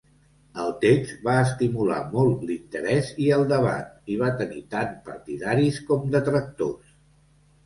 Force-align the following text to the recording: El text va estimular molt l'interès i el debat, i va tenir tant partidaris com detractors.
El 0.61 0.69
text 0.83 1.19
va 1.27 1.35
estimular 1.41 1.99
molt 2.13 2.41
l'interès 2.51 3.11
i 3.27 3.27
el 3.37 3.45
debat, 3.53 3.93
i 4.15 4.19
va 4.23 4.31
tenir 4.41 4.65
tant 4.73 4.97
partidaris 5.11 5.79
com 5.93 6.11
detractors. 6.19 6.99